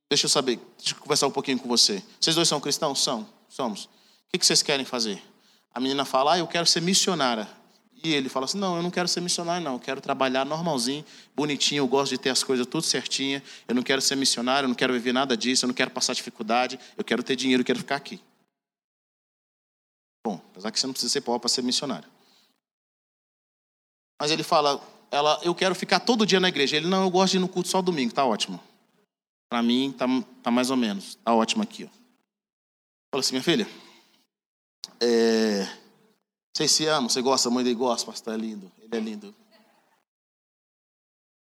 [0.09, 2.01] deixa eu saber, deixa eu conversar um pouquinho com você.
[2.19, 3.03] Vocês dois são cristãos?
[3.03, 3.85] São, somos.
[3.85, 5.21] O que vocês querem fazer?
[5.77, 7.47] A menina fala, ah, eu quero ser missionária.
[8.03, 9.73] E ele fala assim, não, eu não quero ser missionário, não.
[9.73, 13.43] Eu quero trabalhar normalzinho, bonitinho, eu gosto de ter as coisas tudo certinha.
[13.67, 16.15] Eu não quero ser missionário, eu não quero viver nada disso, eu não quero passar
[16.15, 18.19] dificuldade, eu quero ter dinheiro, eu quero ficar aqui.
[20.25, 22.09] Bom, apesar que você não precisa ser pobre para ser missionário.
[24.19, 26.75] Mas ele fala, ela, eu quero ficar todo dia na igreja.
[26.75, 28.59] Ele, não, eu gosto de ir no culto só domingo, tá ótimo.
[29.47, 30.07] Para mim, tá,
[30.41, 31.83] tá mais ou menos, tá ótimo aqui.
[31.83, 31.87] Ó.
[33.11, 33.67] Fala assim, minha filha,
[35.01, 35.65] é,
[36.55, 39.35] vocês se amam, você gosta, mãe dele gosta, pastor, é lindo, ele é lindo.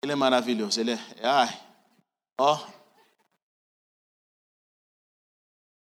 [0.02, 1.60] Ele é maravilhoso, ele é, é ai,
[2.38, 2.56] ó.
[2.56, 2.66] Vou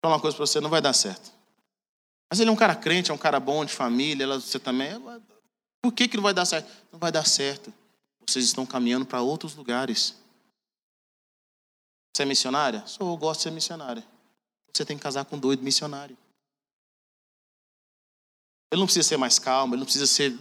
[0.04, 1.32] falar uma coisa para você, não vai dar certo.
[2.30, 4.92] Mas ele é um cara crente, é um cara bom de família, ela, você também.
[5.82, 6.72] Por que, que não vai dar certo?
[6.92, 7.74] Não vai dar certo.
[8.28, 10.16] Vocês estão caminhando para outros lugares.
[12.14, 12.86] Você é missionária?
[12.86, 14.04] Sou, eu gosto de ser missionária.
[14.74, 16.18] Você tem que casar com um doido missionário.
[18.72, 20.38] Ele não precisa ser mais calmo, ele não precisa ser.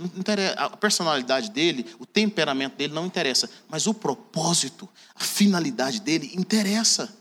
[0.56, 3.48] A personalidade dele, o temperamento dele não interessa.
[3.68, 7.14] Mas o propósito, a finalidade dele interessa.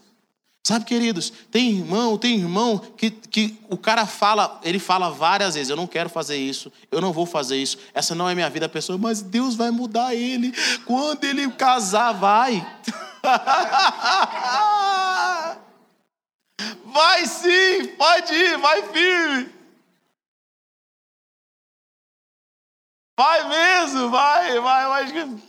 [0.66, 5.70] Sabe, queridos, tem irmão, tem irmão que, que o cara fala, ele fala várias vezes:
[5.70, 8.66] Eu não quero fazer isso, eu não vou fazer isso, essa não é minha vida,
[8.66, 10.52] a pessoa, mas Deus vai mudar ele.
[10.84, 12.66] Quando ele casar, vai.
[16.84, 19.55] vai sim, pode ir, vai firme.
[23.18, 25.42] Vai mesmo, vai, vai, vai.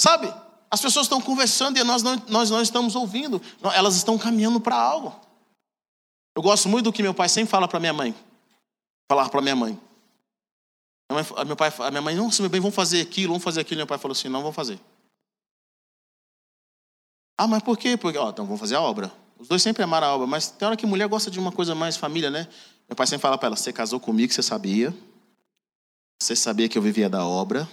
[0.00, 0.32] Sabe?
[0.70, 3.40] As pessoas estão conversando e nós não, nós não estamos ouvindo.
[3.74, 5.14] Elas estão caminhando para algo.
[6.36, 8.14] Eu gosto muito do que meu pai sempre fala para minha mãe.
[9.10, 9.78] Falar para minha mãe.
[11.10, 13.60] Minha mãe, meu pai, a minha mãe, nossa, meu bem, vamos fazer aquilo, vamos fazer
[13.60, 13.78] aquilo.
[13.78, 14.80] Meu pai falou assim, não, vamos fazer.
[17.36, 17.96] Ah, mas por quê?
[17.96, 19.12] Porque, ó, então vamos fazer a obra.
[19.38, 21.74] Os dois sempre amaram a obra, mas tem hora que mulher gosta de uma coisa
[21.74, 22.46] mais família, né?
[22.90, 24.92] Meu pai sempre fala para ela: Você casou comigo, você sabia.
[26.20, 27.68] Você sabia que eu vivia da obra.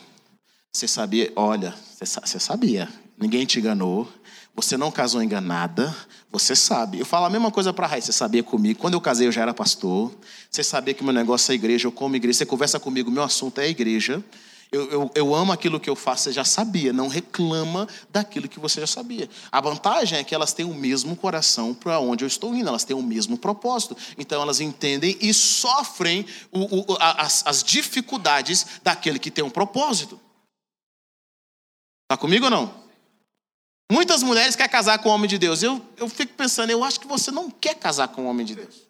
[0.71, 2.87] Você sabia, olha, você sabia.
[3.17, 4.07] Ninguém te enganou.
[4.55, 5.93] Você não casou enganada.
[6.31, 6.99] Você sabe.
[6.99, 7.99] Eu falo a mesma coisa para a.
[7.99, 8.79] Você sabia comigo.
[8.79, 10.13] Quando eu casei, eu já era pastor.
[10.51, 11.87] Você sabia que meu negócio é igreja.
[11.87, 12.37] Eu como igreja.
[12.37, 13.09] Você conversa comigo.
[13.09, 14.23] Meu assunto é igreja.
[14.71, 16.91] Eu, eu, eu, amo aquilo que eu faço, você já sabia.
[16.91, 19.29] Não reclama daquilo que você já sabia.
[19.49, 22.83] A vantagem é que elas têm o mesmo coração para onde eu estou indo, elas
[22.83, 23.95] têm o mesmo propósito.
[24.17, 30.19] Então elas entendem e sofrem o, o, as, as dificuldades daquele que tem um propósito.
[32.03, 32.87] Está comigo ou não?
[33.89, 35.63] Muitas mulheres querem casar com o homem de Deus.
[35.63, 38.55] Eu, eu fico pensando, eu acho que você não quer casar com o homem de
[38.55, 38.87] Deus.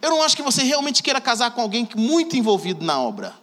[0.00, 3.39] Eu não acho que você realmente queira casar com alguém muito envolvido na obra.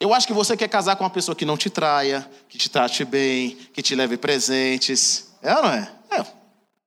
[0.00, 2.70] Eu acho que você quer casar com uma pessoa que não te traia, que te
[2.70, 5.30] trate bem, que te leve presentes.
[5.42, 5.92] É ou não é?
[6.10, 6.26] É.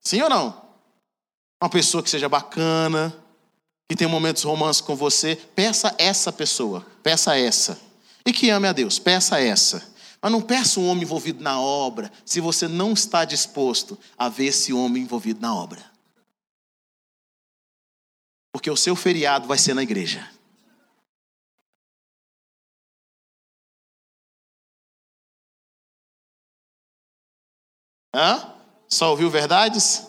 [0.00, 0.64] Sim ou não?
[1.62, 3.16] Uma pessoa que seja bacana,
[3.88, 5.36] que tenha momentos romances com você.
[5.36, 6.84] Peça essa pessoa.
[7.04, 7.80] Peça essa.
[8.26, 8.98] E que ame a Deus.
[8.98, 9.94] Peça essa.
[10.20, 14.46] Mas não peça um homem envolvido na obra se você não está disposto a ver
[14.46, 15.84] esse homem envolvido na obra.
[18.52, 20.28] Porque o seu feriado vai ser na igreja.
[28.14, 28.54] Hã?
[28.88, 30.06] Só ouviu verdades?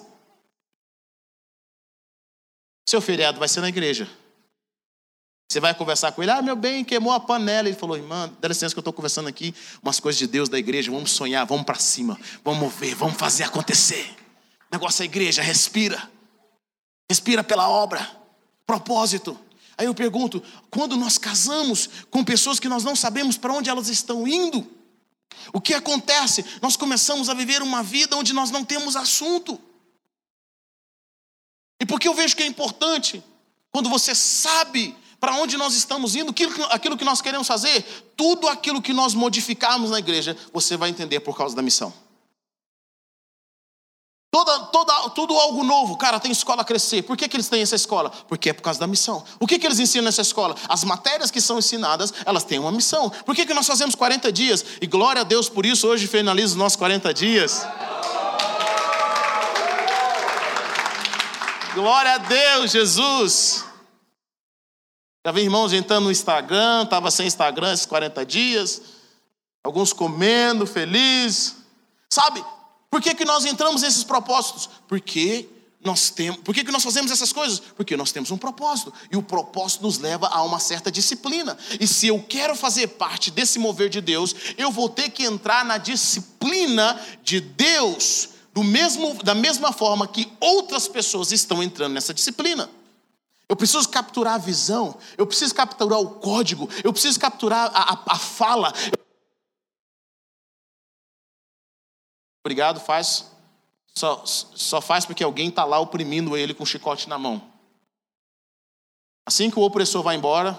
[2.87, 4.07] Seu feriado vai ser na igreja.
[5.51, 7.67] Você vai conversar com ele, ah, meu bem, queimou a panela.
[7.67, 10.59] Ele falou, irmã, dá licença que eu estou conversando aqui, umas coisas de Deus da
[10.59, 14.15] igreja, vamos sonhar, vamos para cima, vamos ver, vamos fazer acontecer.
[14.71, 16.11] negócio é igreja, respira.
[17.09, 18.07] Respira pela obra,
[18.65, 19.39] propósito.
[19.77, 23.89] Aí eu pergunto, quando nós casamos com pessoas que nós não sabemos para onde elas
[23.89, 24.74] estão indo,
[25.53, 26.43] o que acontece?
[26.61, 29.59] Nós começamos a viver uma vida onde nós não temos assunto.
[31.79, 33.23] E por que eu vejo que é importante?
[33.71, 36.33] Quando você sabe para onde nós estamos indo,
[36.69, 37.83] aquilo que nós queremos fazer,
[38.15, 41.93] tudo aquilo que nós modificarmos na igreja, você vai entender por causa da missão.
[44.35, 47.03] Toda, toda, tudo algo novo, cara, tem escola a crescer.
[47.03, 48.09] Por que, que eles têm essa escola?
[48.27, 49.23] Porque é por causa da missão.
[49.39, 50.57] O que, que eles ensinam nessa escola?
[50.67, 53.09] As matérias que são ensinadas, elas têm uma missão.
[53.09, 54.65] Por que, que nós fazemos 40 dias?
[54.81, 57.65] E glória a Deus por isso, hoje finaliza os nossos 40 dias.
[61.73, 63.63] Glória a Deus, Jesus.
[65.25, 68.81] Já vi irmãos entrando no Instagram, estava sem Instagram esses 40 dias.
[69.63, 71.55] Alguns comendo, felizes.
[72.09, 72.43] Sabe,
[72.89, 74.69] por que, que nós entramos nesses propósitos?
[74.87, 75.49] Porque
[75.85, 76.41] nós temos.
[76.41, 77.59] Por que, que nós fazemos essas coisas?
[77.59, 78.91] Porque nós temos um propósito.
[79.11, 81.57] E o propósito nos leva a uma certa disciplina.
[81.79, 85.63] E se eu quero fazer parte desse mover de Deus, eu vou ter que entrar
[85.63, 92.13] na disciplina de Deus, do mesmo, da mesma forma que outras pessoas estão entrando nessa
[92.13, 92.69] disciplina.
[93.47, 98.15] Eu preciso capturar a visão, eu preciso capturar o código, eu preciso capturar a, a,
[98.15, 98.73] a fala,
[102.45, 103.31] Obrigado, faz.
[103.97, 107.51] Só, só faz porque alguém está lá oprimindo ele com o chicote na mão.
[109.25, 110.51] Assim que o opressor vai embora,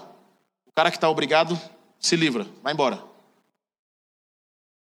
[0.65, 1.57] o cara que está obrigado
[1.97, 3.01] se livra, vai embora.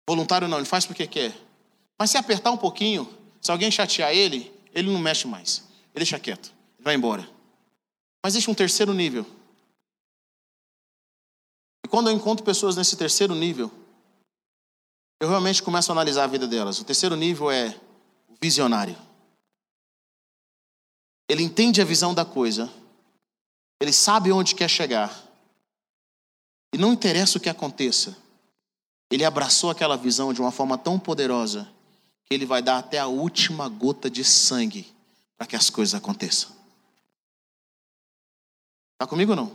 [0.08, 1.32] Voluntário não, ele faz porque quer.
[1.96, 3.08] Mas se apertar um pouquinho,
[3.40, 5.58] se alguém chatear ele, ele não mexe mais.
[5.94, 7.22] Ele deixa quieto, vai embora.
[8.20, 9.24] Mas existe um terceiro nível.
[11.84, 13.70] E quando eu encontro pessoas nesse terceiro nível,
[15.20, 16.80] eu realmente começo a analisar a vida delas.
[16.80, 17.78] O terceiro nível é
[18.26, 18.96] o visionário.
[21.28, 22.72] Ele entende a visão da coisa,
[23.78, 25.14] ele sabe onde quer chegar,
[26.72, 28.16] e não interessa o que aconteça,
[29.10, 31.68] ele abraçou aquela visão de uma forma tão poderosa
[32.24, 34.92] que ele vai dar até a última gota de sangue
[35.36, 36.50] para que as coisas aconteçam.
[38.94, 39.52] Está comigo ou não?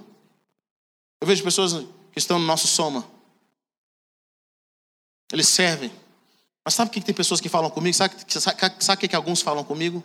[1.22, 1.74] Eu vejo pessoas
[2.12, 3.06] que estão no nosso soma,
[5.32, 5.92] eles servem.
[6.64, 7.96] Mas sabe o que tem pessoas que falam comigo?
[7.96, 10.04] Sabe, sabe, sabe o que, alguns falam comigo?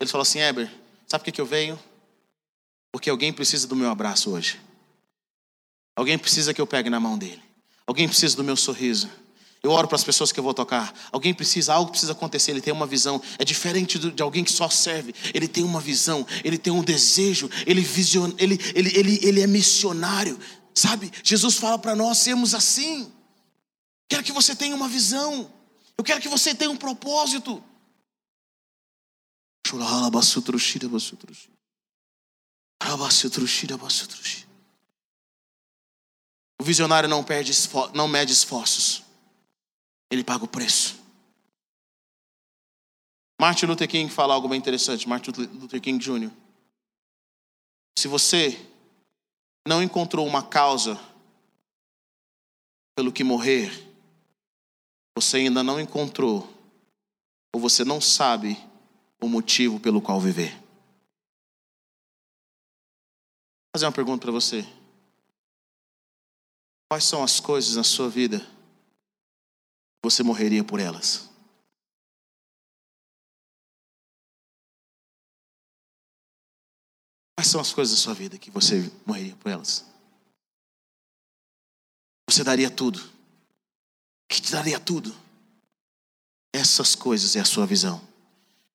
[0.00, 0.70] Eles falam assim, Eber,
[1.06, 1.78] sabe por que, que eu venho?
[2.90, 4.58] Porque alguém precisa do meu abraço hoje.
[5.94, 7.42] Alguém precisa que eu pegue na mão dele.
[7.86, 9.10] Alguém precisa do meu sorriso.
[9.62, 10.94] Eu oro para as pessoas que eu vou tocar.
[11.10, 12.52] Alguém precisa, algo precisa acontecer.
[12.52, 13.20] Ele tem uma visão.
[13.38, 15.14] É diferente de alguém que só serve.
[15.34, 16.24] Ele tem uma visão.
[16.44, 17.50] Ele tem um desejo.
[17.66, 20.38] Ele, vision, ele, ele, ele, ele é missionário.
[20.72, 21.10] Sabe?
[21.24, 23.12] Jesus fala para nós sermos assim.
[24.08, 25.52] Quero que você tenha uma visão.
[25.96, 27.62] Eu quero que você tenha um propósito.
[36.60, 37.52] O visionário não, perde,
[37.94, 39.02] não mede esforços.
[40.10, 40.98] Ele paga o preço.
[43.40, 45.08] Martin Luther King fala algo bem interessante.
[45.08, 46.30] Martin Luther King Jr.
[47.98, 48.58] Se você
[49.66, 50.98] não encontrou uma causa
[52.96, 53.87] pelo que morrer,
[55.20, 56.46] você ainda não encontrou,
[57.52, 58.56] ou você não sabe
[59.20, 60.52] o motivo pelo qual viver.
[63.64, 64.62] Vou fazer uma pergunta para você.
[66.88, 71.28] Quais são as coisas na sua vida que você morreria por elas?
[77.36, 79.84] Quais são as coisas da sua vida que você morreria por elas?
[82.30, 83.17] Você daria tudo
[84.28, 85.14] que te daria tudo.
[86.52, 88.00] Essas coisas é a sua visão.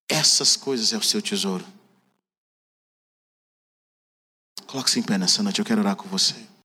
[0.10, 1.66] Essas coisas é o seu tesouro.
[4.68, 6.36] Coloque-se em pé nessa noite, eu quero orar com você.